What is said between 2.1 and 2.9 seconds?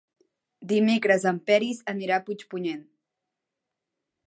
a Puigpunyent.